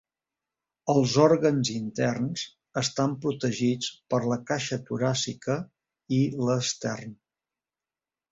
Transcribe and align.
Els 0.93 1.11
òrgans 1.23 1.69
interns 1.73 2.45
estan 2.81 3.11
protegits 3.25 3.91
per 4.13 4.21
la 4.33 4.37
caixa 4.53 4.81
toràcica 4.89 5.59
i 6.17 6.21
l'estern. 6.47 7.17